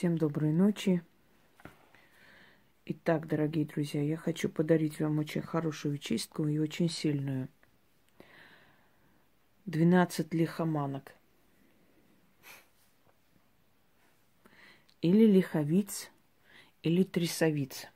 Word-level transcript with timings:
Всем 0.00 0.16
доброй 0.16 0.50
ночи. 0.50 1.02
Итак, 2.86 3.26
дорогие 3.26 3.66
друзья, 3.66 4.02
я 4.02 4.16
хочу 4.16 4.48
подарить 4.48 4.98
вам 4.98 5.18
очень 5.18 5.42
хорошую 5.42 5.98
чистку 5.98 6.48
и 6.48 6.58
очень 6.58 6.88
сильную. 6.88 7.48
12 9.66 10.32
лихоманок. 10.32 11.12
Или 15.02 15.26
лиховиц, 15.26 16.10
или 16.82 17.02
трясовиц. 17.02 17.86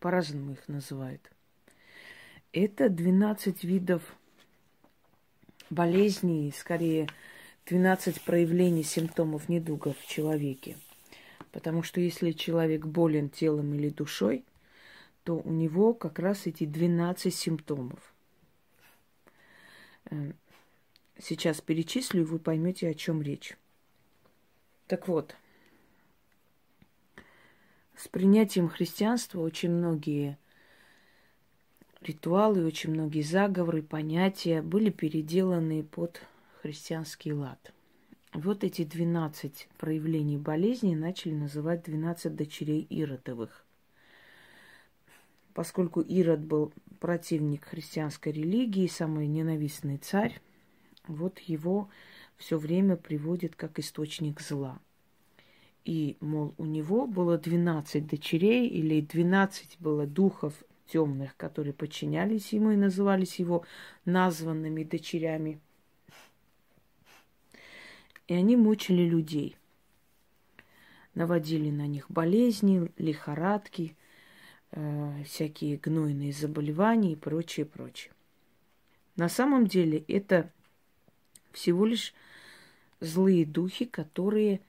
По-разному 0.00 0.54
их 0.54 0.66
называют. 0.66 1.30
Это 2.50 2.88
12 2.88 3.62
видов 3.62 4.02
болезней, 5.70 6.50
скорее 6.50 7.08
12 7.66 8.20
проявлений 8.22 8.82
симптомов 8.82 9.48
недуга 9.48 9.92
в 9.92 10.04
человеке. 10.08 10.76
Потому 11.52 11.82
что 11.82 12.00
если 12.00 12.32
человек 12.32 12.86
болен 12.86 13.28
телом 13.28 13.74
или 13.74 13.88
душой, 13.88 14.44
то 15.24 15.36
у 15.36 15.50
него 15.50 15.94
как 15.94 16.18
раз 16.18 16.46
эти 16.46 16.64
12 16.64 17.34
симптомов. 17.34 18.14
Э, 20.10 20.32
сейчас 21.18 21.60
перечислю, 21.60 22.22
и 22.22 22.24
вы 22.24 22.38
поймете, 22.38 22.88
о 22.88 22.94
чем 22.94 23.20
речь. 23.20 23.56
Так 24.86 25.08
вот, 25.08 25.36
с 27.96 28.08
принятием 28.08 28.68
христианства 28.68 29.40
очень 29.40 29.70
многие 29.70 30.38
ритуалы, 32.00 32.64
очень 32.64 32.90
многие 32.90 33.22
заговоры, 33.22 33.82
понятия 33.82 34.62
были 34.62 34.90
переделаны 34.90 35.82
под 35.82 36.22
христианский 36.62 37.32
лад. 37.32 37.72
Вот 38.32 38.62
эти 38.62 38.84
12 38.84 39.68
проявлений 39.76 40.38
болезни 40.38 40.94
начали 40.94 41.32
называть 41.32 41.82
12 41.82 42.36
дочерей 42.36 42.86
Иродовых. 42.88 43.64
Поскольку 45.52 46.00
Ирод 46.00 46.38
был 46.38 46.72
противник 47.00 47.64
христианской 47.64 48.30
религии, 48.30 48.86
самый 48.86 49.26
ненавистный 49.26 49.96
царь, 49.96 50.40
вот 51.08 51.40
его 51.40 51.88
все 52.36 52.56
время 52.56 52.96
приводит 52.96 53.56
как 53.56 53.80
источник 53.80 54.40
зла. 54.40 54.78
И, 55.84 56.16
мол, 56.20 56.54
у 56.56 56.66
него 56.66 57.08
было 57.08 57.36
12 57.36 58.06
дочерей 58.06 58.68
или 58.68 59.00
12 59.00 59.78
было 59.80 60.06
духов 60.06 60.54
темных, 60.86 61.36
которые 61.36 61.72
подчинялись 61.72 62.52
ему 62.52 62.70
и 62.70 62.76
назывались 62.76 63.40
его 63.40 63.64
названными 64.04 64.84
дочерями– 64.84 65.58
и 68.30 68.34
они 68.34 68.56
мучили 68.56 69.02
людей. 69.02 69.56
Наводили 71.14 71.68
на 71.68 71.88
них 71.88 72.08
болезни, 72.08 72.88
лихорадки, 72.96 73.96
э, 74.70 75.24
всякие 75.24 75.76
гнойные 75.78 76.32
заболевания 76.32 77.14
и 77.14 77.16
прочее, 77.16 77.66
прочее. 77.66 78.12
На 79.16 79.28
самом 79.28 79.66
деле 79.66 80.04
это 80.06 80.48
всего 81.50 81.84
лишь 81.84 82.14
злые 83.00 83.44
духи, 83.44 83.84
которые 83.84 84.60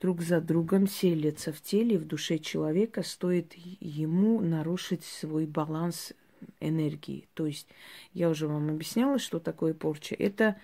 друг 0.00 0.22
за 0.22 0.40
другом 0.40 0.88
селятся 0.88 1.52
в 1.52 1.60
теле 1.60 1.96
и 1.96 1.98
в 1.98 2.06
душе 2.06 2.38
человека, 2.38 3.02
стоит 3.02 3.52
ему 3.52 4.40
нарушить 4.40 5.04
свой 5.04 5.44
баланс 5.44 6.14
энергии. 6.58 7.28
То 7.34 7.44
есть 7.44 7.68
я 8.14 8.30
уже 8.30 8.48
вам 8.48 8.70
объясняла, 8.70 9.18
что 9.18 9.40
такое 9.40 9.74
порча. 9.74 10.14
Это 10.14 10.56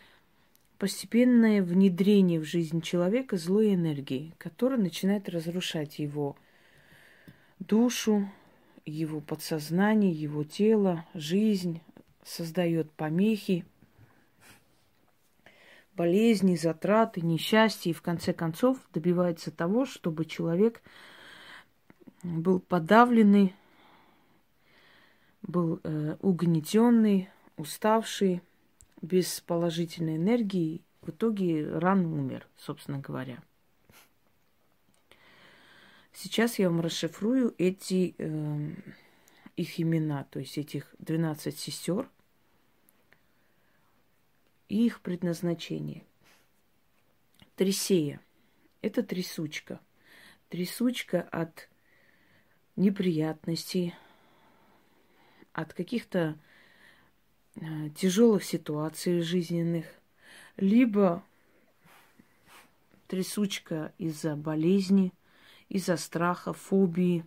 постепенное 0.79 1.63
внедрение 1.63 2.41
в 2.41 2.45
жизнь 2.45 2.81
человека 2.81 3.37
злой 3.37 3.75
энергии, 3.75 4.35
которая 4.39 4.79
начинает 4.79 5.29
разрушать 5.29 5.99
его 5.99 6.37
душу, 7.59 8.29
его 8.85 9.21
подсознание, 9.21 10.13
его 10.13 10.45
тело, 10.45 11.05
жизнь, 11.15 11.81
создает 12.23 12.91
помехи, 12.93 13.65
болезни, 15.95 16.57
затраты, 16.57 17.21
несчастья 17.23 17.91
и 17.91 17.95
в 17.95 18.03
конце 18.03 18.33
концов 18.33 18.79
добивается 18.93 19.51
того, 19.51 19.87
чтобы 19.87 20.25
человек 20.25 20.83
был 22.23 22.61
подавленный, 22.61 23.55
был 25.43 25.81
э, 25.83 26.17
угнетенный, 26.21 27.31
уставший, 27.57 28.43
без 29.03 29.41
положительной 29.41 30.17
энергии, 30.17 30.83
в 31.03 31.11
итоге 31.11 31.69
рано 31.79 32.09
умер, 32.13 32.47
собственно 32.57 32.99
говоря. 32.99 33.43
Сейчас 36.13 36.59
я 36.59 36.71
вам 36.71 36.81
расшифрую 36.81 37.55
эти 37.59 38.15
э, 38.19 38.75
их 39.57 39.81
имена, 39.81 40.25
то 40.25 40.41
есть 40.41 40.57
этих 40.57 40.95
12 40.99 41.59
сестер 41.59 42.09
и 44.69 44.87
их 44.87 45.01
предназначение. 45.03 46.05
Трисея– 47.55 48.21
это 48.83 49.03
трясучка. 49.03 49.81
Трясучка 50.49 51.23
от 51.23 51.69
неприятностей, 52.77 53.95
от 55.53 55.75
каких-то 55.75 56.31
Э, 56.31 56.56
тяжелых 57.95 58.45
ситуаций 58.45 59.21
жизненных, 59.21 59.87
либо 60.57 61.23
трясучка 63.07 63.93
из-за 63.99 64.37
болезни, 64.37 65.13
из-за 65.69 65.97
страха, 65.97 66.53
фобии, 66.53 67.25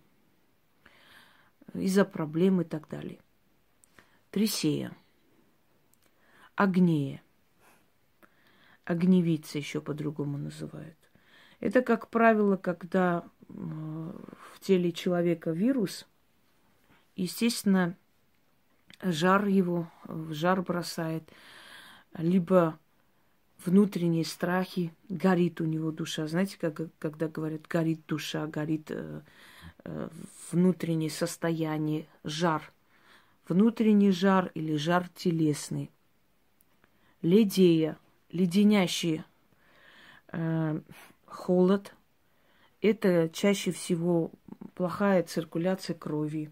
из-за 1.74 2.04
проблем 2.04 2.60
и 2.60 2.64
так 2.64 2.88
далее. 2.88 3.18
Трисея. 4.30 4.92
Агнея. 6.54 7.22
Огневица 8.84 9.58
еще 9.58 9.80
по-другому 9.80 10.36
называют. 10.36 10.96
Это, 11.60 11.82
как 11.82 12.08
правило, 12.08 12.56
когда 12.56 13.24
в 13.48 14.60
теле 14.60 14.92
человека 14.92 15.50
вирус, 15.50 16.06
естественно, 17.16 17.96
жар 19.02 19.46
его, 19.46 19.90
в 20.04 20.32
жар 20.32 20.62
бросает, 20.62 21.28
либо 22.16 22.78
внутренние 23.64 24.24
страхи, 24.24 24.92
горит 25.08 25.60
у 25.60 25.64
него 25.64 25.90
душа. 25.90 26.26
Знаете, 26.26 26.56
как, 26.58 26.80
когда 26.98 27.28
говорят, 27.28 27.66
горит 27.66 28.00
душа, 28.06 28.46
горит 28.46 28.90
э, 28.90 29.20
э, 29.84 30.08
внутреннее 30.50 31.10
состояние, 31.10 32.06
жар. 32.24 32.72
Внутренний 33.48 34.12
жар 34.12 34.50
или 34.54 34.76
жар 34.76 35.08
телесный. 35.14 35.90
Ледея, 37.22 37.98
леденящий 38.30 39.24
э, 40.32 40.80
холод. 41.26 41.94
Это 42.80 43.28
чаще 43.28 43.72
всего 43.72 44.30
плохая 44.74 45.22
циркуляция 45.22 45.94
крови 45.94 46.50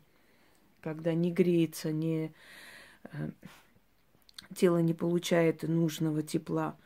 когда 0.80 1.14
не 1.14 1.30
греется, 1.30 1.92
не, 1.92 2.32
э, 3.04 3.30
тело 4.54 4.78
не 4.78 4.94
получает 4.94 5.62
нужного 5.62 6.22
тепла, 6.22 6.76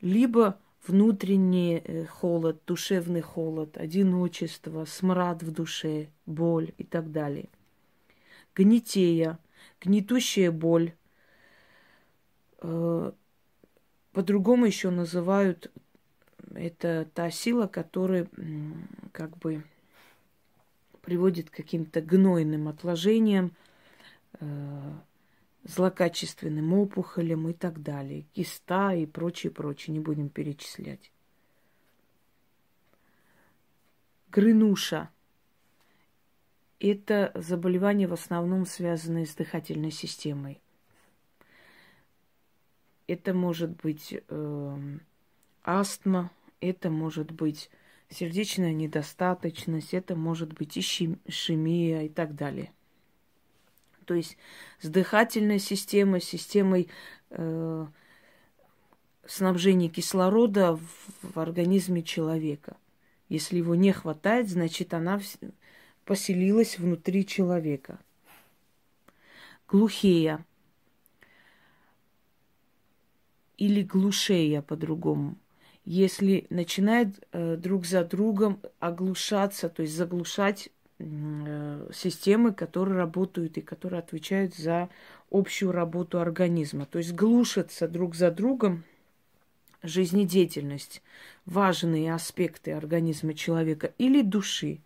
либо 0.00 0.58
внутренний 0.86 1.82
э, 1.84 2.06
холод, 2.06 2.60
душевный 2.66 3.20
холод, 3.20 3.76
одиночество, 3.76 4.84
смрад 4.84 5.42
в 5.42 5.50
душе, 5.50 6.08
боль 6.26 6.72
и 6.78 6.84
так 6.84 7.12
далее. 7.12 7.48
Гнетея, 8.54 9.38
гнетущая 9.80 10.50
боль. 10.50 10.94
Э, 12.60 13.12
по-другому 14.12 14.66
еще 14.66 14.90
называют 14.90 15.70
это 16.54 17.06
та 17.12 17.30
сила, 17.30 17.66
которая 17.66 18.28
как 19.12 19.36
бы 19.38 19.62
приводит 21.06 21.50
к 21.50 21.54
каким-то 21.54 22.00
гнойным 22.00 22.66
отложениям, 22.66 23.52
э, 24.40 24.92
злокачественным 25.62 26.74
опухолям 26.74 27.48
и 27.48 27.52
так 27.52 27.80
далее. 27.80 28.24
Киста 28.34 28.92
и 28.92 29.06
прочее, 29.06 29.52
прочее. 29.52 29.94
Не 29.94 30.00
будем 30.00 30.28
перечислять. 30.28 31.12
Грынуша. 34.32 35.08
Это 36.80 37.30
заболевание 37.36 38.08
в 38.08 38.12
основном 38.12 38.66
связанное 38.66 39.26
с 39.26 39.34
дыхательной 39.36 39.92
системой. 39.92 40.60
Это 43.06 43.32
может 43.32 43.70
быть 43.80 44.12
э, 44.12 44.78
астма, 45.62 46.32
это 46.60 46.90
может 46.90 47.30
быть 47.30 47.70
сердечная 48.10 48.72
недостаточность, 48.72 49.94
это 49.94 50.16
может 50.16 50.52
быть 50.52 50.78
ишемия 50.78 52.02
и 52.02 52.08
так 52.08 52.34
далее. 52.34 52.72
То 54.04 54.14
есть 54.14 54.36
с 54.80 54.88
дыхательной 54.88 55.58
системой, 55.58 56.20
системой 56.20 56.88
э, 57.30 57.86
снабжения 59.26 59.88
кислорода 59.88 60.76
в, 60.76 60.82
в 61.22 61.38
организме 61.38 62.02
человека. 62.02 62.76
Если 63.28 63.58
его 63.58 63.74
не 63.74 63.92
хватает, 63.92 64.48
значит, 64.48 64.94
она 64.94 65.20
поселилась 66.04 66.78
внутри 66.78 67.26
человека. 67.26 67.98
Глухея 69.68 70.46
или 73.56 73.82
глушея 73.82 74.62
по-другому. 74.62 75.36
Если 75.86 76.48
начинает 76.50 77.24
э, 77.30 77.56
друг 77.56 77.86
за 77.86 78.04
другом 78.04 78.58
оглушаться, 78.80 79.68
то 79.68 79.82
есть 79.82 79.94
заглушать 79.94 80.68
э, 80.98 81.90
системы, 81.94 82.52
которые 82.52 82.98
работают 82.98 83.56
и 83.56 83.60
которые 83.60 84.00
отвечают 84.00 84.56
за 84.56 84.88
общую 85.30 85.70
работу 85.70 86.18
организма. 86.18 86.86
То 86.86 86.98
есть 86.98 87.12
глушатся 87.12 87.86
друг 87.86 88.16
за 88.16 88.32
другом 88.32 88.82
жизнедеятельность, 89.84 91.02
важные 91.44 92.12
аспекты 92.12 92.72
организма 92.72 93.34
человека 93.34 93.92
или 93.96 94.22
души. 94.22 94.80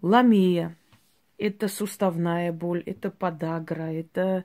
Ламия– 0.00 0.74
это 1.40 1.68
суставная 1.68 2.52
боль, 2.52 2.82
это 2.86 3.10
подагра, 3.10 3.92
это... 3.92 4.44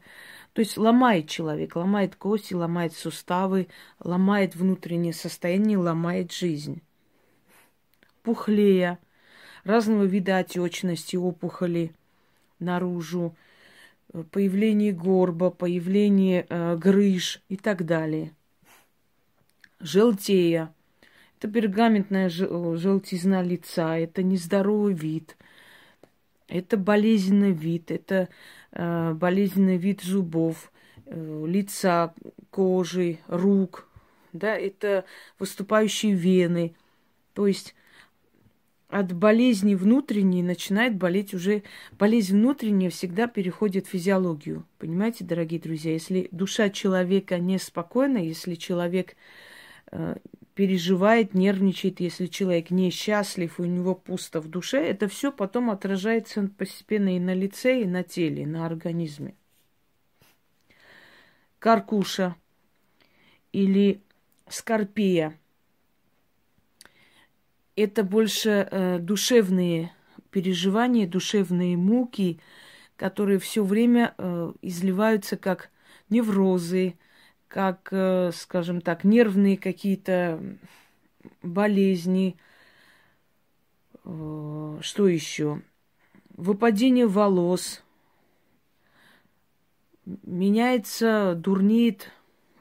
То 0.54 0.62
есть 0.62 0.78
ломает 0.78 1.28
человек, 1.28 1.76
ломает 1.76 2.16
кости, 2.16 2.54
ломает 2.54 2.94
суставы, 2.94 3.68
ломает 4.00 4.56
внутреннее 4.56 5.14
состояние, 5.14 5.78
ломает 5.78 6.32
жизнь. 6.32 6.82
Пухлея, 8.24 8.98
разного 9.66 10.04
вида 10.04 10.38
отечности, 10.38 11.18
опухоли 11.18 11.94
наружу, 12.60 13.36
появление 14.32 14.94
горба, 14.94 15.50
появление 15.52 16.46
э, 16.48 16.78
грыж 16.78 17.42
и 17.50 17.58
так 17.58 17.86
далее– 17.86 18.32
желтея. 19.80 20.74
Это 21.38 21.52
пергаментная 21.52 22.30
желтизна 22.30 23.44
лица, 23.44 23.98
это 23.98 24.24
нездоровый 24.24 24.94
вид, 24.94 25.38
это 26.48 26.78
болезненный 26.78 27.52
вид, 27.52 27.92
это 27.92 28.30
э, 28.72 29.14
болезненный 29.14 29.78
вид 29.78 30.02
зубов, 30.02 30.72
э, 31.06 31.46
лица, 31.48 32.14
кожи, 32.50 33.20
рук, 33.28 33.88
да, 34.34 34.56
это 34.56 35.06
выступающие 35.40 36.14
вены. 36.14 36.76
То 37.34 37.48
есть 37.48 37.76
от 38.90 39.14
болезни 39.14 39.76
внутренней 39.76 40.44
начинает 40.44 40.96
болеть 40.96 41.34
уже... 41.34 41.64
Болезнь 41.98 42.38
внутренняя 42.38 42.90
всегда 42.90 43.28
переходит 43.28 43.88
в 43.88 43.90
физиологию. 43.90 44.66
Понимаете, 44.78 45.26
дорогие 45.26 45.60
друзья? 45.60 45.92
Если 45.94 46.30
душа 46.32 46.70
человека 46.70 47.40
неспокойна, 47.40 48.20
если 48.20 48.56
человек 48.56 49.16
Э, 49.92 50.16
переживает, 50.56 51.34
нервничает, 51.34 52.00
если 52.00 52.28
человек 52.28 52.72
несчастлив, 52.72 53.60
у 53.60 53.66
него 53.66 53.94
пусто 53.94 54.40
в 54.40 54.48
душе, 54.48 54.80
это 54.80 55.08
все 55.08 55.32
потом 55.32 55.70
отражается 55.70 56.50
постепенно 56.58 57.16
и 57.16 57.20
на 57.20 57.34
лице, 57.34 57.82
и 57.82 57.86
на 57.86 58.04
теле, 58.04 58.44
и 58.44 58.46
на 58.46 58.66
организме. 58.66 59.36
Каркуша 61.60 62.36
или 63.52 64.02
скорпия– 64.48 65.38
это 67.76 68.04
больше 68.04 68.68
э, 68.72 69.00
душевные 69.00 69.92
переживания, 70.32 71.08
душевные 71.08 71.76
муки, 71.76 72.40
которые 72.96 73.40
все 73.40 73.64
время 73.64 74.14
э, 74.18 74.54
изливаются 74.62 75.36
как 75.36 75.72
неврозы, 76.10 76.96
как, 77.48 77.90
э, 77.92 78.32
скажем 78.34 78.82
так, 78.82 79.04
нервные 79.04 79.58
какие-то 79.58 80.42
болезни. 81.42 82.38
Э, 84.04 84.78
что 84.82 85.08
еще? 85.08 85.62
Выпадение 86.36 87.08
волос. 87.08 87.84
Меняется, 90.06 91.34
дурнеет 91.36 92.12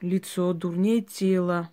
лицо, 0.01 0.53
дурнеет 0.53 1.09
тело. 1.09 1.69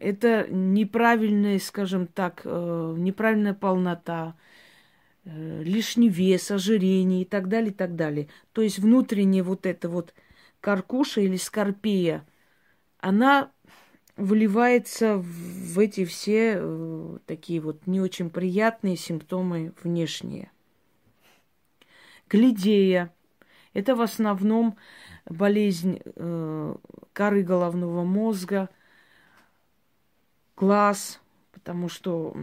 Это 0.00 0.46
неправильная, 0.48 1.58
скажем 1.58 2.06
так, 2.06 2.42
э, 2.44 2.94
неправильная 2.98 3.54
полнота, 3.54 4.36
лишний 5.24 6.08
вес, 6.08 6.52
ожирение 6.52 7.22
и 7.22 7.24
так 7.24 7.48
далее, 7.48 7.72
и 7.72 7.74
так 7.74 7.96
далее. 7.96 8.28
То 8.52 8.62
есть 8.62 8.78
внутреннее 8.78 9.42
вот 9.42 9.66
это 9.66 9.88
вот– 9.88 10.14
каркуша 10.66 11.20
или 11.20 11.36
скорпия, 11.36 12.26
она 12.98 13.52
выливается 14.16 15.16
в 15.16 15.78
эти 15.78 16.04
все 16.04 16.56
э, 16.58 17.18
такие 17.24 17.60
вот 17.60 17.86
не 17.86 18.00
очень 18.00 18.30
приятные 18.30 18.96
симптомы 18.96 19.74
внешние. 19.84 20.50
Глидея– 22.28 23.14
это 23.74 23.94
в 23.94 24.00
основном 24.00 24.76
болезнь 25.24 26.00
э, 26.04 26.74
коры 27.12 27.44
головного 27.44 28.02
мозга, 28.02 28.68
глаз, 30.56 31.20
потому 31.52 31.88
что 31.88 32.36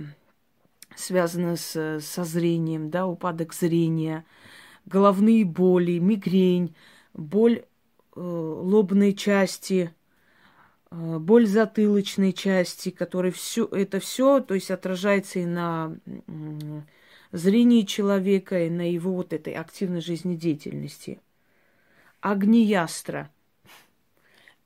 связано 0.95 1.57
с, 1.57 1.99
со 1.99 2.23
зрением, 2.23 2.89
да, 2.89 3.05
упадок 3.05 3.53
зрения, 3.53 4.23
головные 4.85 5.43
боли, 5.43 5.99
мигрень, 5.99 6.73
боль 7.13 7.65
лобной 8.15 9.13
части, 9.13 9.93
э, 10.91 11.17
боль 11.19 11.47
затылочной 11.47 12.33
части, 12.33 12.89
который 12.89 13.31
все 13.31 13.65
это 13.65 13.99
все, 13.99 14.39
то 14.39 14.53
есть 14.53 14.71
отражается 14.71 15.39
и 15.39 15.45
на 15.45 15.97
зрении 17.31 17.81
человека, 17.81 18.65
и 18.65 18.69
на 18.69 18.89
его 18.91 19.13
вот 19.13 19.33
этой 19.33 19.53
активной 19.53 20.01
жизнедеятельности. 20.01 21.19
Агниястра. 22.21 23.29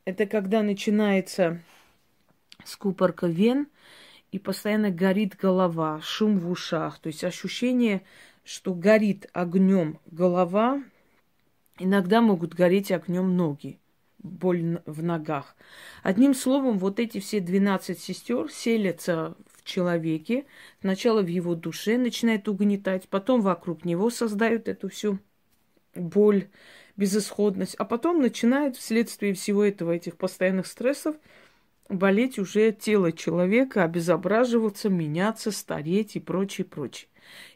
Это 0.06 0.26
когда 0.26 0.62
начинается 0.62 1.62
скупорка 2.64 3.28
вен, 3.28 3.68
и 4.32 4.40
постоянно 4.40 4.92
горит 4.92 5.36
голова, 5.36 6.02
шум 6.02 6.40
в 6.40 6.50
ушах. 6.50 7.00
То 7.00 7.08
есть 7.08 7.24
ощущение, 7.24 8.04
что 8.44 8.74
горит 8.74 9.28
огнем 9.34 10.00
голова, 10.06 10.84
Иногда 11.80 12.22
могут 12.22 12.56
гореть 12.56 12.92
огнем 12.92 13.38
ноги, 13.38 13.80
боль 14.18 14.82
в 14.86 15.04
ногах. 15.04 15.56
Одним 16.02 16.34
словом, 16.34 16.80
вот 16.80 17.00
эти 17.00 17.20
все 17.20 17.40
12 17.40 18.00
сестер 18.00 18.52
селятся 18.52 19.36
в 19.54 19.64
человеке, 19.64 20.46
сначала 20.82 21.22
в 21.22 21.28
его 21.28 21.54
душе 21.54 21.98
начинает 21.98 22.48
угнетать, 22.48 23.08
потом 23.10 23.42
вокруг 23.42 23.86
него 23.86 24.10
создают 24.10 24.68
эту 24.68 24.90
всю 24.90 25.20
боль, 25.94 26.50
безысходность, 26.96 27.76
а 27.76 27.86
потом 27.86 28.22
начинает 28.22 28.76
вследствие 28.76 29.36
всего 29.36 29.64
этого, 29.64 29.92
этих 29.92 30.18
постоянных 30.18 30.66
стрессов, 30.66 31.16
болеть 31.90 32.40
уже 32.40 32.72
тело 32.72 33.12
человека, 33.12 33.84
обезображиваться, 33.84 34.90
меняться, 34.90 35.52
стареть 35.52 36.16
и 36.16 36.20
прочее, 36.20 36.66
прочее. 36.66 37.08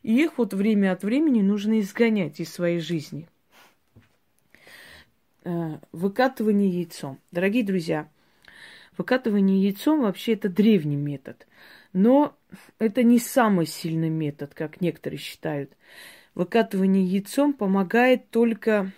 И 0.03 0.21
их 0.21 0.37
вот 0.37 0.53
время 0.53 0.91
от 0.91 1.03
времени 1.03 1.41
нужно 1.41 1.79
изгонять 1.79 2.39
из 2.39 2.53
своей 2.53 2.79
жизни– 2.79 3.27
выкатывание 5.91 6.69
яйцом. 6.69 7.19
Дорогие 7.31 7.63
друзья, 7.63 8.07
выкатывание 8.97 9.61
яйцом 9.61 10.01
вообще 10.01 10.33
это 10.33 10.49
древний 10.49 10.95
метод. 10.95 11.47
Но 11.93 12.35
это 12.79 13.03
не 13.03 13.19
самый 13.19 13.65
сильный 13.65 14.09
метод, 14.09 14.53
как 14.53 14.81
некоторые 14.81 15.19
считают. 15.19 15.71
Выкатывание 16.35 17.03
яйцом 17.03 17.53
помогает 17.53 18.29
только 18.29 18.91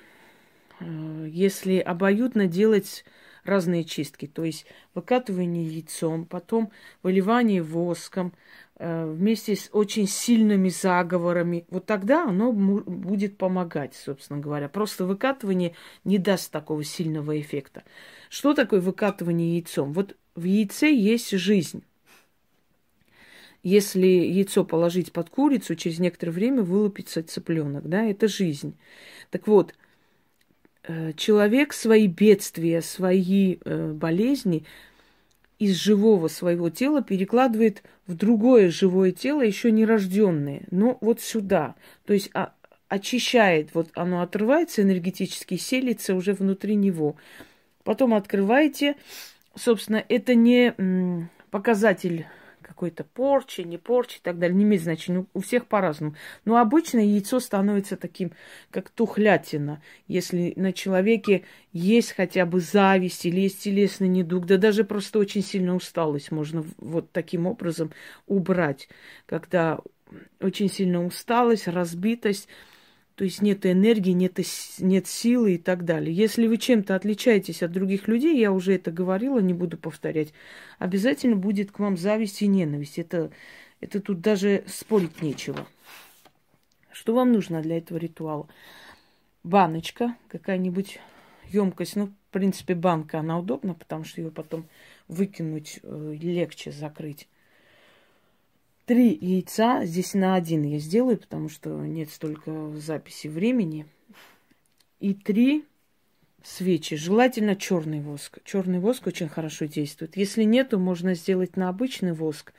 э, 0.79 1.27
если 1.29 1.77
обоюдно 1.79 2.47
делать 2.47 3.05
разные 3.43 3.83
чистки. 3.83 4.27
То 4.27 4.43
есть 4.43 4.65
выкатывание 4.93 5.65
яйцом, 5.65 6.25
потом 6.25 6.71
выливание 7.01 7.63
воском, 7.63 8.33
Э, 8.33 8.62
вместе 8.79 9.55
с 9.55 9.69
очень 9.71 10.07
сильными 10.07 10.69
заговорами, 10.69 11.65
вот 11.69 11.85
тогда 11.85 12.25
оно 12.25 12.51
будет 12.51 13.37
помогать, 13.37 13.93
собственно 13.95 14.39
говоря. 14.39 14.67
Просто 14.67 15.05
выкатывание 15.05 15.75
не 16.03 16.17
даст 16.17 16.51
такого 16.51 16.83
сильного 16.83 17.39
эффекта. 17.39 17.83
Что 18.29 18.53
такое 18.53 18.81
выкатывание 18.81 19.55
яйцом? 19.55 19.93
Вот 19.93 20.15
в 20.35 20.43
яйце 20.43 20.91
есть 20.91 21.31
жизнь. 21.31 21.83
Если 23.63 24.07
яйцо 24.07 24.65
положить 24.65 25.13
под 25.13 25.29
курицу, 25.29 25.75
через 25.75 25.99
некоторое 25.99 26.31
время 26.31 26.63
вылупится 26.63 27.23
цыпленок, 27.23 27.87
да, 27.87 28.03
это 28.03 28.27
жизнь. 28.27 28.75
Так 29.29 29.47
вот, 29.47 29.73
э, 30.83 31.13
человек 31.13 31.71
свои 31.71 32.07
бедствия, 32.07 32.81
свои 32.81 33.57
э, 33.63 33.93
болезни 33.93 34.65
из 35.59 35.75
живого 35.75 36.27
своего 36.27 36.69
тела 36.69 37.01
перекладывает 37.01 37.83
в 38.07 38.15
другое 38.15 38.69
живое 38.69 39.11
тело, 39.11 39.41
еще 39.41 39.71
нерожденное, 39.71 40.63
но 40.71 40.97
вот 41.01 41.21
сюда. 41.21 41.75
То 42.05 42.13
есть 42.13 42.29
а, 42.33 42.53
очищает, 42.89 43.69
вот 43.73 43.89
оно 43.95 44.21
отрывается 44.21 44.81
энергетически, 44.81 45.57
селится 45.57 46.15
уже 46.15 46.33
внутри 46.33 46.75
него. 46.75 47.15
Потом 47.83 48.13
открываете, 48.13 48.95
собственно, 49.55 50.03
это 50.09 50.35
не 50.35 50.73
показатель 51.49 52.25
какой-то 52.83 53.05
порчи, 53.05 53.61
не 53.61 53.77
порчи 53.77 54.17
и 54.17 54.21
так 54.21 54.37
далее, 54.37 54.57
не 54.57 54.65
имеет 54.65 54.83
значения. 54.83 55.25
У 55.33 55.39
всех 55.39 55.67
по-разному. 55.67 56.15
Но 56.43 56.57
обычно 56.57 56.99
яйцо 56.99 57.39
становится 57.39 57.95
таким, 57.95 58.33
как 58.71 58.89
тухлятина. 58.89 59.81
Если 60.09 60.51
на 60.57 60.73
человеке 60.73 61.45
есть 61.71 62.11
хотя 62.11 62.45
бы 62.45 62.59
зависть 62.59 63.25
или 63.25 63.39
есть 63.39 63.63
телесный 63.63 64.09
недуг, 64.09 64.47
да 64.47 64.57
даже 64.57 64.83
просто 64.83 65.19
очень 65.19 65.41
сильно 65.41 65.75
усталость 65.75 66.31
можно 66.31 66.65
вот 66.77 67.09
таким 67.13 67.47
образом 67.47 67.93
убрать. 68.27 68.89
Когда 69.27 69.79
очень 70.41 70.69
сильно 70.69 71.05
усталость, 71.05 71.69
разбитость, 71.69 72.49
то 73.15 73.23
есть 73.23 73.41
нет 73.41 73.65
энергии, 73.65 74.11
нет, 74.11 74.39
нет 74.79 75.07
силы 75.07 75.55
и 75.55 75.57
так 75.57 75.85
далее. 75.85 76.13
Если 76.13 76.47
вы 76.47 76.57
чем-то 76.57 76.95
отличаетесь 76.95 77.61
от 77.61 77.71
других 77.71 78.07
людей, 78.07 78.39
я 78.39 78.51
уже 78.51 78.73
это 78.73 78.91
говорила, 78.91 79.39
не 79.39 79.53
буду 79.53 79.77
повторять, 79.77 80.33
обязательно 80.79 81.35
будет 81.35 81.71
к 81.71 81.79
вам 81.79 81.95
зависть 81.95 82.41
и 82.41 82.47
ненависть. 82.47 82.97
Это, 82.97 83.31
это 83.81 83.99
тут 83.99 84.21
даже 84.21 84.63
спорить 84.67 85.21
нечего. 85.21 85.67
Что 86.91 87.13
вам 87.13 87.31
нужно 87.31 87.61
для 87.61 87.77
этого 87.77 87.97
ритуала? 87.97 88.47
Баночка, 89.43 90.15
какая-нибудь 90.27 90.99
емкость. 91.49 91.95
Ну, 91.95 92.07
в 92.07 92.31
принципе, 92.31 92.73
банка, 92.73 93.19
она 93.19 93.37
удобна, 93.37 93.75
потому 93.75 94.05
что 94.05 94.21
ее 94.21 94.31
потом 94.31 94.67
выкинуть 95.07 95.79
э, 95.83 96.15
легче 96.19 96.71
закрыть 96.71 97.27
три 98.85 99.17
яйца. 99.19 99.85
Здесь 99.85 100.13
на 100.13 100.35
один 100.35 100.63
я 100.63 100.79
сделаю, 100.79 101.17
потому 101.17 101.49
что 101.49 101.69
нет 101.69 102.09
столько 102.09 102.71
записи 102.77 103.27
времени. 103.27 103.85
И 104.99 105.13
три 105.13 105.65
свечи. 106.43 106.95
Желательно 106.95 107.55
черный 107.55 108.01
воск. 108.01 108.39
Черный 108.43 108.79
воск 108.79 109.07
очень 109.07 109.29
хорошо 109.29 109.65
действует. 109.65 110.17
Если 110.17 110.43
нет, 110.43 110.69
то 110.69 110.77
можно 110.77 111.13
сделать 111.13 111.57
на 111.57 111.69
обычный 111.69 112.13
воск. 112.13 112.53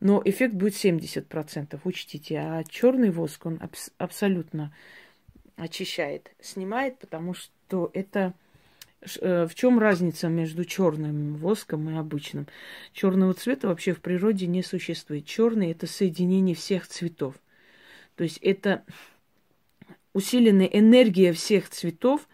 Но 0.00 0.20
эффект 0.24 0.54
будет 0.54 0.74
70%, 0.74 1.80
учтите. 1.84 2.38
А 2.38 2.64
черный 2.64 3.10
воск, 3.10 3.46
он 3.46 3.58
абс- 3.60 3.92
абсолютно 3.96 4.74
очищает, 5.56 6.32
снимает, 6.40 6.98
потому 6.98 7.32
что 7.32 7.90
это 7.94 8.34
в 9.04 9.50
чем 9.54 9.78
разница 9.78 10.28
между 10.28 10.64
черным 10.64 11.36
воском 11.36 11.90
и 11.90 11.96
обычным? 11.96 12.46
Черного 12.92 13.34
цвета 13.34 13.68
вообще 13.68 13.92
в 13.92 14.00
природе 14.00 14.46
не 14.46 14.62
существует. 14.62 15.26
Черный 15.26 15.70
это 15.70 15.86
соединение 15.86 16.54
всех 16.54 16.86
цветов. 16.86 17.34
То 18.16 18.24
есть 18.24 18.38
это 18.38 18.84
усиленная 20.12 20.66
энергия 20.66 21.32
всех 21.32 21.68
цветов, 21.68 22.28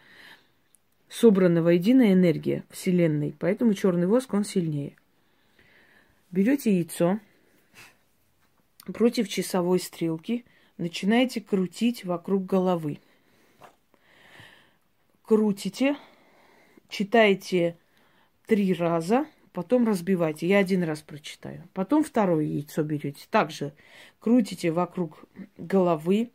собрана 1.09 1.63
воедино 1.63 2.13
энергия 2.13 2.65
Вселенной. 2.71 3.35
Поэтому 3.39 3.75
черный 3.75 4.07
воск, 4.07 4.33
он 4.33 4.45
сильнее. 4.45 4.95
Берете 6.31 6.73
яйцо 6.73 7.19
против 8.93 9.29
часовой 9.29 9.81
стрелки, 9.81 10.45
начинаете 10.77 11.41
крутить 11.41 12.05
вокруг 12.05 12.47
головы. 12.47 13.01
Крутите, 15.23 15.97
читаете 16.91 17.77
три 18.47 18.75
раза, 18.75 19.27
потом 19.53 19.87
разбивайте. 19.87 20.47
Я 20.47 20.59
один 20.59 20.83
раз 20.83 21.01
прочитаю. 21.01 21.63
Потом 21.73 22.05
второе 22.05 22.45
яйцо 22.45 22.83
берете. 22.83 23.27
Также 23.31 23.73
крутите 24.19 24.71
вокруг 24.71 25.25
головы. 25.57 26.31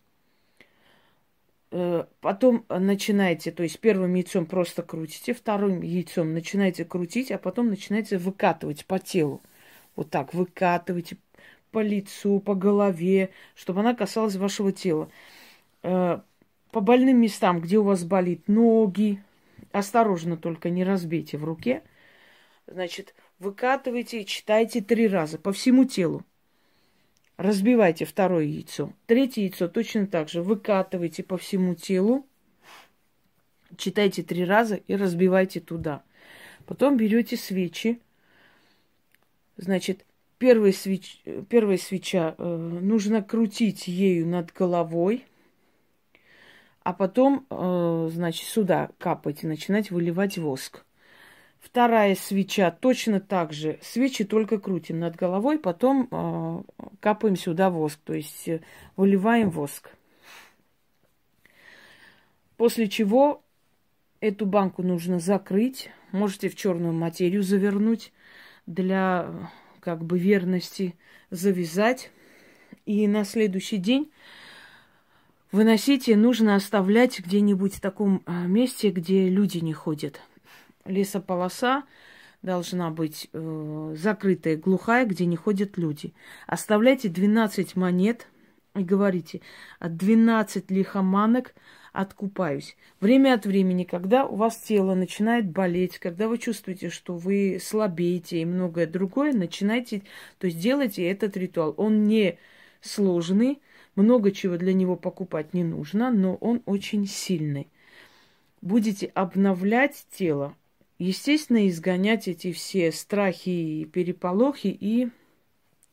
Э, 1.72 2.06
потом 2.22 2.66
начинаете, 2.70 3.52
то 3.52 3.64
есть 3.64 3.80
первым 3.80 4.14
яйцом 4.14 4.46
просто 4.46 4.82
крутите, 4.82 5.34
вторым 5.34 5.82
яйцом 5.82 6.34
начинаете 6.34 6.86
крутить, 6.86 7.32
а 7.32 7.38
потом 7.38 7.70
начинаете 7.70 8.18
выкатывать 8.18 8.86
по 8.86 9.00
телу. 9.00 9.42
Вот 9.96 10.10
так 10.10 10.34
выкатывайте 10.34 11.18
по 11.72 11.80
лицу, 11.82 12.40
по 12.40 12.56
голове, 12.56 13.30
чтобы 13.56 13.82
она 13.82 13.94
касалась 13.94 14.36
вашего 14.38 14.72
тела. 14.72 15.10
Э, 15.84 16.20
по 16.72 16.82
больным 16.82 17.22
местам, 17.22 17.62
где 17.62 17.78
у 17.78 17.84
вас 17.84 18.04
болит 18.04 18.48
ноги, 18.48 19.22
Осторожно 19.76 20.38
только 20.38 20.70
не 20.70 20.86
разбейте 20.86 21.38
в 21.38 21.44
руке. 21.44 21.84
Значит, 22.66 23.14
выкатывайте 23.40 24.22
и 24.22 24.26
читайте 24.26 24.80
три 24.80 25.06
раза 25.06 25.38
по 25.38 25.52
всему 25.52 25.84
телу. 25.84 26.24
Разбивайте 27.36 28.06
второе 28.06 28.46
яйцо. 28.46 28.94
Третье 29.06 29.42
яйцо 29.42 29.68
точно 29.68 30.08
так 30.08 30.30
же. 30.30 30.42
Выкатывайте 30.42 31.24
по 31.24 31.38
всему 31.38 31.76
телу. 31.76 32.26
Читайте 33.76 34.24
три 34.24 34.46
раза 34.46 34.76
и 34.78 34.96
разбивайте 34.96 35.60
туда. 35.60 36.04
Потом 36.66 36.96
берете 36.96 37.36
свечи. 37.36 38.00
Значит, 39.58 40.06
первая, 40.38 40.72
свеч... 40.72 41.22
первая 41.50 41.78
свеча 41.78 42.34
э, 42.38 42.56
нужно 42.56 43.22
крутить 43.22 43.90
ею 43.90 44.26
над 44.26 44.54
головой 44.54 45.26
а 46.86 46.94
потом, 46.94 47.48
э, 47.50 47.56
значит, 48.10 48.48
сюда 48.48 48.90
капать 48.98 49.44
и 49.44 49.48
начинать 49.48 49.92
выливать 49.92 50.38
воск. 50.38 50.86
Вторая 51.60 52.16
свеча 52.16 52.70
точно 52.70 53.20
так 53.20 53.52
же. 53.52 53.80
Свечи 53.82 54.24
только 54.24 54.60
крутим 54.60 55.00
над 55.00 55.16
головой, 55.16 55.58
потом 55.58 56.08
э, 56.12 56.64
капаем 57.00 57.36
сюда 57.36 57.70
воск, 57.70 58.00
то 58.04 58.14
есть 58.14 58.48
э, 58.48 58.62
выливаем 58.96 59.50
воск. 59.50 59.90
После 62.58 62.88
чего 62.88 63.44
эту 64.20 64.46
банку 64.46 64.84
нужно 64.84 65.20
закрыть. 65.20 65.90
Можете 66.12 66.50
в 66.50 66.56
черную 66.56 66.94
материю 66.94 67.44
завернуть 67.44 68.14
для 68.66 69.30
как 69.80 70.04
бы 70.04 70.18
верности, 70.18 70.96
завязать. 71.30 72.12
И 72.86 73.08
на 73.08 73.26
следующий 73.26 73.78
день 73.78 74.12
Выносите 75.52 76.16
нужно 76.16 76.56
оставлять 76.56 77.20
где-нибудь 77.20 77.76
в 77.76 77.82
таком 77.82 78.24
а, 78.26 78.46
месте, 78.46 78.90
где 78.90 79.30
люди 79.30 79.60
не 79.60 79.74
ходят. 79.74 80.20
Лесополоса 80.86 81.84
должна 82.42 82.92
быть 82.92 83.30
э, 83.34 83.96
закрытая, 83.98 84.58
глухая, 84.58 85.06
где 85.06 85.26
не 85.26 85.36
ходят 85.36 85.78
люди. 85.78 86.14
Оставляйте 86.48 87.10
12 87.10 87.76
монет 87.76 88.28
и 88.76 88.84
говорите, 88.84 89.42
от 89.80 89.98
12 89.98 90.70
лихоманок 90.70 91.56
откупаюсь. 91.92 92.76
Время 93.00 93.34
от 93.34 93.46
времени, 93.46 93.84
когда 93.84 94.26
у 94.26 94.36
вас 94.36 94.58
тело 94.58 94.96
начинает 94.96 95.50
болеть, 95.50 95.98
когда 95.98 96.28
вы 96.28 96.38
чувствуете, 96.38 96.90
что 96.90 97.16
вы 97.16 97.60
слабеете 97.62 98.42
и 98.42 98.46
многое 98.46 98.86
другое, 98.86 99.34
начинайте, 99.34 100.04
то 100.38 100.48
есть 100.48 100.60
делайте 100.60 101.10
этот 101.10 101.38
ритуал. 101.38 101.74
Он 101.78 102.04
не 102.04 102.38
сложный, 102.82 103.62
много 103.96 104.32
чего 104.32 104.58
для 104.58 104.74
него 104.74 104.96
покупать 104.96 105.54
не 105.54 105.64
нужно, 105.64 106.12
но 106.12 106.36
он 106.36 106.62
очень 106.66 107.08
сильный. 107.08 107.70
Будете 108.62 109.08
обновлять 109.08 110.06
тело, 110.12 110.56
естественно, 111.00 111.68
изгонять 111.68 112.28
эти 112.28 112.52
все 112.52 112.92
страхи 112.92 113.50
и 113.50 113.86
переполохи 113.86 114.68
и 114.68 115.10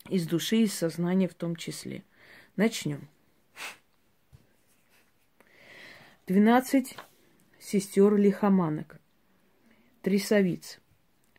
из 0.09 0.27
души, 0.27 0.59
из 0.59 0.75
сознания 0.75 1.29
в 1.29 1.35
том 1.35 1.55
числе. 1.55 2.03
Начнем. 2.57 3.09
Двенадцать 6.27 6.97
сестер 7.59 8.17
лихоманок, 8.17 9.01
трясовиц. 10.03 10.81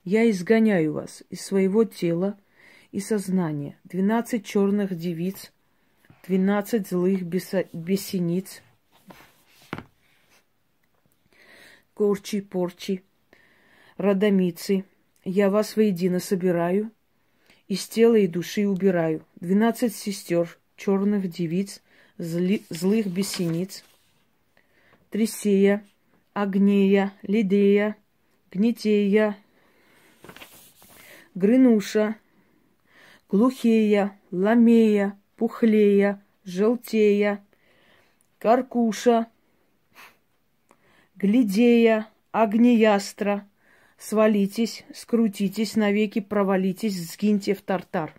Я 0.03 0.29
изгоняю 0.29 0.93
вас 0.93 1.23
из 1.29 1.41
своего 1.41 1.83
тела 1.83 2.37
и 2.91 2.99
сознания. 2.99 3.79
Двенадцать 3.85 4.45
черных 4.45 4.95
девиц– 4.95 5.51
двенадцать 6.25 6.87
злых 6.87 7.23
бесениц, 7.23 8.61
корчи, 11.93 12.39
порчи, 12.39 13.03
родомицы. 13.97 14.85
Я 15.25 15.49
вас 15.49 15.75
воедино 15.75 16.19
собираю, 16.19 16.91
из 17.67 17.87
тела 17.87 18.15
и 18.15 18.27
души 18.27 18.67
убираю. 18.67 19.25
Двенадцать 19.35 19.95
сестер, 19.95 20.57
черных 20.77 21.29
девиц, 21.29 21.81
зли, 22.17 22.63
злых 22.69 23.07
бесениц, 23.07 23.83
Тресея, 25.09 25.85
Агнея, 26.33 27.13
Лидея, 27.21 27.97
Гнетея, 28.51 29.37
Грынуша, 31.35 32.15
Глухея, 33.29 34.19
Ламея, 34.31 35.19
пухлея, 35.35 36.21
желтея, 36.43 37.43
каркуша, 38.39 39.27
глядея, 41.15 42.07
огнеястра, 42.31 43.47
свалитесь, 43.97 44.83
скрутитесь, 44.93 45.75
навеки 45.75 46.19
провалитесь, 46.19 47.11
сгиньте 47.11 47.53
в 47.53 47.61
тартар. 47.61 48.13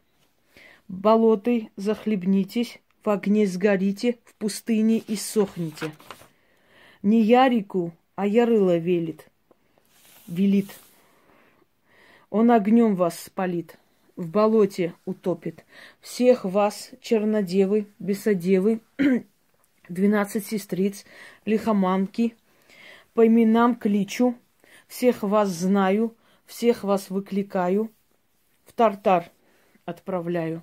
Болоты 0.88 1.71
захлебнитесь, 1.76 2.80
в 3.02 3.11
огне 3.11 3.47
сгорите, 3.47 4.18
в 4.25 4.35
пустыне 4.35 4.99
и 4.99 5.16
сохните. 5.16 5.92
Не 7.02 7.21
я 7.21 7.49
реку, 7.49 7.92
а 8.16 8.26
ярыла 8.26 8.76
велит, 8.78 9.28
велит. 10.26 10.71
Он 12.30 12.50
огнем 12.50 12.94
вас 12.94 13.18
спалит, 13.18 13.78
в 14.16 14.28
болоте 14.28 14.94
утопит. 15.04 15.64
Всех 16.00 16.44
вас, 16.44 16.90
чернодевы, 17.00 17.87
бесодевы, 17.99 18.80
двенадцать 19.88 20.47
сестриц, 20.47 21.04
лихоманки, 21.44 22.37
по 23.14 23.26
именам 23.26 23.76
кличу, 23.76 24.37
всех 24.87 25.23
вас 25.23 25.49
знаю, 25.49 26.14
всех 26.47 26.85
вас 26.85 27.11
выкликаю, 27.11 27.90
в 28.66 28.73
Тартар 28.73 29.30
отправляю. 29.85 30.62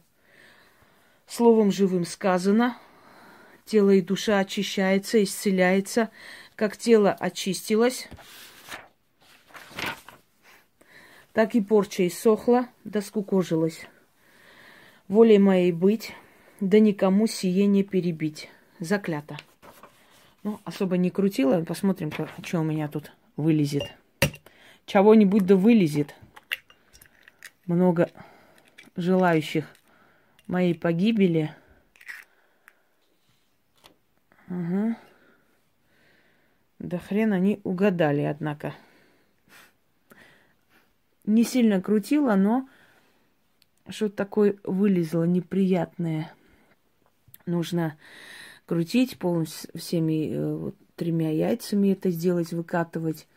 Словом 1.27 1.71
живым 1.71 2.05
сказано, 2.05 2.77
тело 3.65 3.91
и 3.91 4.01
душа 4.01 4.39
очищается, 4.39 5.23
исцеляется, 5.23 6.09
как 6.55 6.75
тело 6.75 7.11
очистилось, 7.11 8.09
так 11.33 11.55
и 11.55 11.61
порча 11.61 12.07
иссохла, 12.07 12.67
да 12.83 13.01
скукожилась. 13.01 13.87
Волей 15.07 15.39
моей 15.39 15.71
быть, 15.71 16.13
да 16.59 16.79
никому 16.79 17.27
сие 17.27 17.65
не 17.65 17.83
перебить. 17.83 18.49
Заклято. 18.79 19.37
Ну, 20.43 20.59
особо 20.63 20.97
не 20.97 21.09
крутила. 21.09 21.63
Посмотрим, 21.63 22.11
что 22.11 22.59
у 22.59 22.63
меня 22.63 22.87
тут 22.87 23.11
вылезет. 23.37 23.91
Чего-нибудь 24.85 25.45
да 25.45 25.55
вылезет. 25.55 26.15
Много 27.65 28.09
желающих 28.95 29.65
моей 30.47 30.73
погибели. 30.73 31.55
Ага. 34.47 34.97
Да 36.79 36.97
хрен 36.97 37.31
они 37.31 37.61
угадали, 37.63 38.21
однако 38.21 38.73
не 41.25 41.43
сильно 41.43 41.81
крутила, 41.81 42.35
но 42.35 42.67
что-то 43.89 44.15
такое 44.15 44.55
вылезло 44.63 45.23
неприятное. 45.23 46.31
Нужно 47.45 47.97
крутить 48.65 49.17
полностью 49.17 49.69
всеми 49.75 50.31
э, 50.31 50.55
вот, 50.55 50.75
тремя 50.95 51.31
яйцами 51.31 51.89
это 51.89 52.09
сделать, 52.09 52.51
выкатывать, 52.53 53.27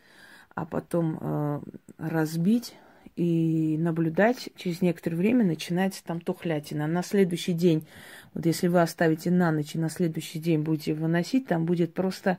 а 0.53 0.65
потом 0.65 1.17
э, 1.19 1.61
разбить 1.97 2.75
и 3.15 3.77
наблюдать. 3.79 4.49
Через 4.55 4.81
некоторое 4.81 5.17
время 5.17 5.45
начинается 5.45 6.03
там 6.03 6.21
тухлятина. 6.21 6.87
На 6.87 7.01
следующий 7.01 7.53
день, 7.53 7.87
вот 8.33 8.45
если 8.45 8.67
вы 8.67 8.81
оставите 8.81 9.31
на 9.31 9.51
ночь 9.51 9.75
и 9.75 9.79
на 9.79 9.89
следующий 9.89 10.39
день 10.39 10.61
будете 10.61 10.93
выносить, 10.93 11.47
там 11.47 11.65
будет 11.65 11.93
просто 11.93 12.37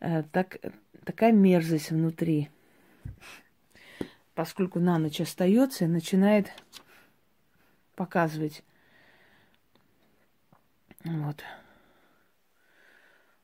э, 0.00 0.22
так, 0.32 0.58
такая 1.04 1.32
мерзость 1.32 1.90
внутри 1.90 2.50
поскольку 4.34 4.80
на 4.80 4.98
ночь 4.98 5.20
остается, 5.20 5.86
начинает 5.86 6.50
показывать. 7.94 8.62
Вот. 11.04 11.42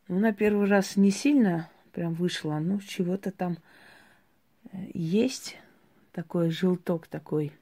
Ну, 0.09 0.18
на 0.18 0.33
первый 0.33 0.68
раз 0.68 0.97
не 0.97 1.11
сильно 1.11 1.71
прям 1.92 2.14
вышло, 2.14 2.59
ну, 2.59 2.80
чего-то 2.80 3.30
там 3.30 3.59
э, 4.73 4.90
есть 4.95 5.57
такой 6.12 6.50
желток 6.50 7.07
такой. 7.09 7.52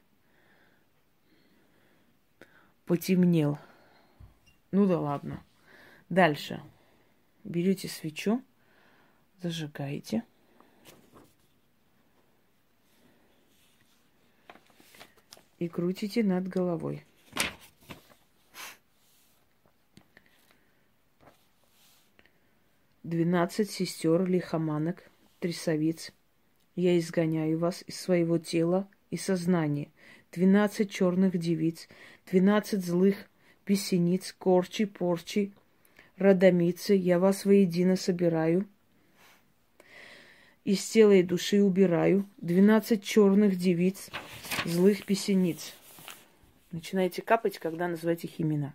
Потемнел. 2.85 3.59
Ну 4.71 4.85
да 4.85 4.99
ладно. 4.99 5.43
Дальше. 6.09 6.61
Берете 7.43 7.87
свечу, 7.87 8.41
зажигаете. 9.41 10.23
И 15.59 15.67
крутите 15.67 16.23
над 16.23 16.47
головой. 16.47 17.05
Двенадцать 23.03 23.71
сестер 23.71 24.25
лихоманок, 24.25 25.09
трясовиц. 25.39 26.11
Я 26.75 26.97
изгоняю 26.99 27.57
вас 27.57 27.83
из 27.87 27.99
своего 27.99 28.37
тела 28.37 28.89
и 29.09 29.17
сознания. 29.17 29.89
Двенадцать 30.31 30.91
черных 30.91 31.37
девиц, 31.37 31.87
двенадцать 32.29 32.85
злых 32.85 33.15
песениц, 33.63 34.33
корчи, 34.33 34.85
порчи, 34.85 35.53
родомицы. 36.17 36.93
Я 36.93 37.17
вас 37.17 37.45
воедино 37.45 37.95
собираю– 37.95 38.67
из 40.67 40.85
тела 40.85 41.13
и 41.13 41.23
души 41.23 41.63
убираю 41.63 42.27
двенадцать 42.35 43.01
черных 43.01 43.55
девиц, 43.55 44.09
злых 44.65 45.05
песениц. 45.05 45.73
Начинаете 46.73 47.21
капать, 47.21 47.57
когда 47.57 47.87
называете 47.87 48.27
их 48.27 48.41
имена. 48.41 48.73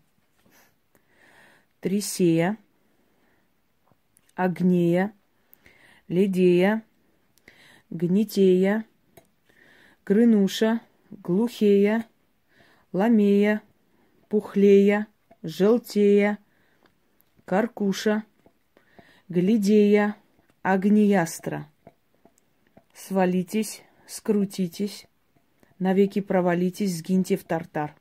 Трисея, 1.81 2.57
Агнея, 4.35 5.12
Ледея, 6.09 6.83
Гнетея, 7.90 8.87
Грынуша, 10.07 10.81
Глухея, 11.11 12.07
Ламея, 12.94 13.61
Пухлея, 14.31 15.09
Желтея, 15.42 16.38
Каркуша, 17.44 18.24
Глядея, 19.28 20.16
Агниястра– 20.62 21.68
свалитесь, 23.07 23.83
скрутитесь, 24.07 25.07
навеки 25.79 26.21
провалитесь, 26.21 26.99
сгиньте 26.99 27.37
в 27.37 27.45
тартар. 27.45 27.95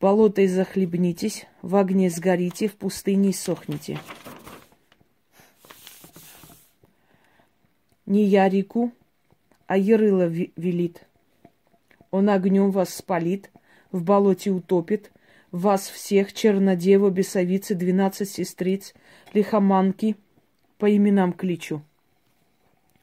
Болотой 0.00 0.48
захлебнитесь, 0.48 1.46
в 1.62 1.76
огне 1.76 2.10
сгорите, 2.10 2.68
в 2.68 2.76
пустыне 2.76 3.32
сохните. 3.32 3.98
Не 8.06 8.24
я 8.24 8.48
реку, 8.48 8.92
а 9.66 9.78
Ярыла 9.78 10.26
велит. 10.26 11.06
Он 12.10 12.28
огнем 12.28 12.70
вас 12.70 12.92
спалит, 12.94 13.50
в 13.92 14.02
болоте 14.02 14.50
утопит, 14.50 15.12
вас 15.52 15.88
всех, 15.88 16.32
чернодева, 16.32 17.08
бесовицы, 17.10 17.74
двенадцать 17.74 18.30
сестриц, 18.30 18.94
лихоманки– 19.32 20.16
по 20.78 20.94
именам 20.94 21.32
кличу. 21.32 21.82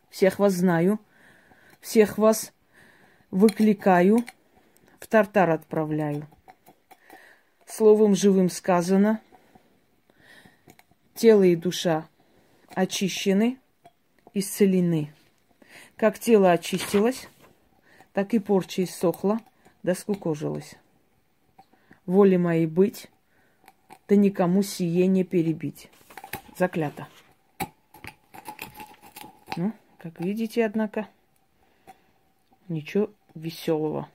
Всех 0.10 0.40
вас 0.40 0.54
знаю, 0.54 1.00
всех 1.82 2.18
вас 2.18 2.54
выкликаю, 3.32 4.24
в 5.00 5.08
тартар 5.08 5.50
отправляю. 5.50 6.28
Словом 7.66 8.16
живым 8.16 8.50
сказано, 8.50 9.20
тело 11.16 11.44
и 11.44 11.56
душа 11.56 12.08
очищены, 12.76 13.58
исцелены. 14.34 15.14
Как 15.98 16.20
тело 16.20 16.52
очистилось, 16.52 17.28
так 18.14 18.34
и 18.34 18.40
порча 18.40 18.84
иссохла, 18.84 19.40
да 19.82 19.96
скукожилась. 19.96 20.76
Воле 22.06 22.38
моей 22.38 22.68
быть, 22.68 23.08
да 24.08 24.16
никому 24.16 24.62
сие 24.62 25.08
не 25.08 25.24
перебить. 25.24 25.90
Заклято. 26.58 27.08
Ну, 29.56 29.72
как 30.00 30.20
видите, 30.20 30.66
однако, 30.66 31.08
ничего 32.68 33.12
веселого. 33.36 34.10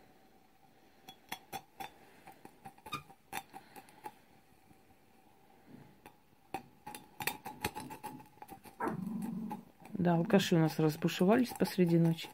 Да, 9.92 10.14
алкаши 10.14 10.56
у 10.56 10.58
нас 10.58 10.78
разбушевались 10.78 11.50
посреди 11.50 11.98
ночи. 11.98 12.28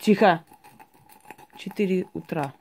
Тихо! 0.00 0.44
Четыре 1.56 2.06
утра. 2.14 2.54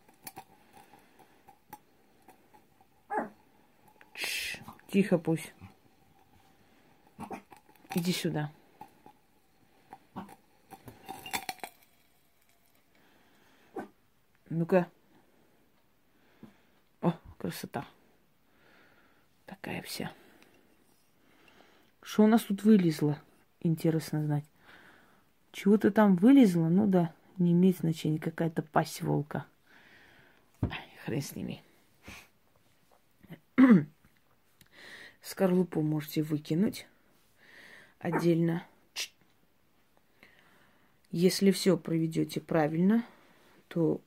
Тихо 4.90 5.18
пусть. 5.18 5.54
Иди 7.94 8.12
сюда. 8.12 8.52
Ну-ка. 14.70 14.92
О, 17.00 17.14
красота. 17.38 17.88
Такая 19.46 19.82
вся. 19.82 20.12
Что 22.02 22.26
у 22.26 22.28
нас 22.28 22.44
тут 22.44 22.64
вылезло? 22.64 23.18
Интересно 23.62 24.22
знать. 24.26 24.44
Чего-то 25.54 25.90
там 25.90 26.18
вылезло? 26.18 26.68
Ну 26.68 26.86
да, 26.86 27.14
не 27.38 27.54
имеет 27.54 27.78
значения. 27.78 28.20
Какая-то 28.20 28.62
пасть 28.62 29.02
волка. 29.02 29.46
Ай, 30.62 30.98
хрен 31.06 31.22
с 31.22 31.34
ними. 31.34 31.64
Скорлупу 35.22 35.82
можете 35.82 36.24
выкинуть 36.24 36.88
отдельно. 38.00 38.68
Если 41.12 41.52
все 41.52 41.78
проведете 41.78 42.42
правильно, 42.42 43.06
то 43.70 44.02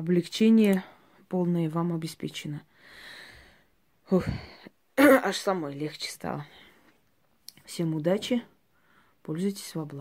облегчение 0.00 0.82
полное 1.28 1.68
вам 1.68 1.92
обеспечено. 1.92 2.62
Ух, 4.10 4.24
аж 4.96 5.36
самой 5.36 5.74
легче 5.74 6.10
стало. 6.10 6.46
Всем 7.66 7.94
удачи, 7.94 8.42
пользуйтесь 9.22 9.74
во 9.74 9.84
благо. 9.84 9.98